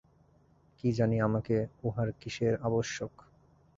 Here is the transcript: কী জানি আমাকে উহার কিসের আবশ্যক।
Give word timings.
কী 0.79 0.89
জানি 0.91 1.17
আমাকে 1.21 1.55
উহার 1.83 2.09
কিসের 2.11 2.53
আবশ্যক। 2.61 3.13